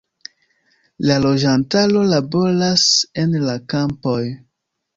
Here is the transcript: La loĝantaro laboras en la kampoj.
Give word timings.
La 1.09 1.17
loĝantaro 1.25 2.01
laboras 2.13 2.89
en 3.25 3.39
la 3.47 3.57
kampoj. 3.75 4.21